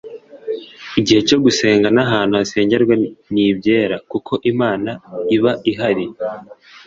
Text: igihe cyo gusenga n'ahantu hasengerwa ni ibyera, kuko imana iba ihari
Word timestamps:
igihe 0.99 1.19
cyo 1.29 1.37
gusenga 1.43 1.87
n'ahantu 1.95 2.33
hasengerwa 2.39 2.93
ni 3.33 3.43
ibyera, 3.51 3.95
kuko 4.11 4.31
imana 4.51 4.91
iba 5.35 5.51
ihari 5.71 6.05